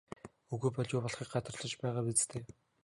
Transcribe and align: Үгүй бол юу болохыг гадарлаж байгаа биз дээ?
Үгүй 0.55 0.71
бол 0.77 0.89
юу 0.95 1.01
болохыг 1.03 1.29
гадарлаж 1.33 1.73
байгаа 1.81 2.03
биз 2.07 2.21
дээ? 2.31 2.43